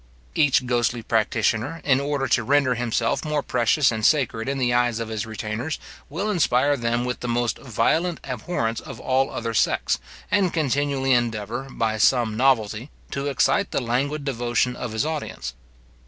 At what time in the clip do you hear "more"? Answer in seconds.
3.23-3.43